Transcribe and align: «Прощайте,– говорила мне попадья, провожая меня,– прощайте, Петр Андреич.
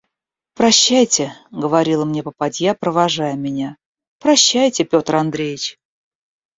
«Прощайте,– 0.55 1.31
говорила 1.51 2.05
мне 2.05 2.23
попадья, 2.23 2.73
провожая 2.73 3.35
меня,– 3.35 3.77
прощайте, 4.19 4.83
Петр 4.83 5.15
Андреич. 5.15 5.77